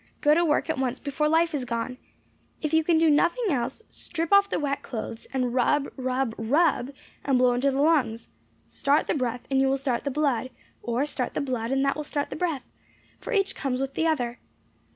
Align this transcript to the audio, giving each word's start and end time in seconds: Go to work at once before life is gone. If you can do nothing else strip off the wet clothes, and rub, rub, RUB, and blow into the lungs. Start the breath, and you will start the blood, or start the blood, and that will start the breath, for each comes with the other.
Go 0.19 0.33
to 0.33 0.43
work 0.43 0.67
at 0.67 0.79
once 0.79 0.97
before 0.97 1.29
life 1.29 1.53
is 1.53 1.63
gone. 1.63 1.99
If 2.59 2.73
you 2.73 2.83
can 2.83 2.97
do 2.97 3.07
nothing 3.07 3.51
else 3.51 3.83
strip 3.91 4.33
off 4.33 4.49
the 4.49 4.57
wet 4.59 4.81
clothes, 4.81 5.27
and 5.31 5.53
rub, 5.53 5.89
rub, 5.95 6.33
RUB, 6.39 6.89
and 7.23 7.37
blow 7.37 7.53
into 7.53 7.69
the 7.69 7.83
lungs. 7.83 8.27
Start 8.65 9.05
the 9.05 9.13
breath, 9.13 9.41
and 9.51 9.61
you 9.61 9.67
will 9.67 9.77
start 9.77 10.03
the 10.03 10.09
blood, 10.09 10.49
or 10.81 11.05
start 11.05 11.35
the 11.35 11.39
blood, 11.41 11.69
and 11.69 11.85
that 11.85 11.95
will 11.95 12.03
start 12.03 12.31
the 12.31 12.35
breath, 12.35 12.63
for 13.19 13.31
each 13.31 13.53
comes 13.55 13.79
with 13.79 13.93
the 13.93 14.07
other. 14.07 14.39